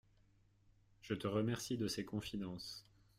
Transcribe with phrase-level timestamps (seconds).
[1.03, 2.87] Je te remercie de ces confidences.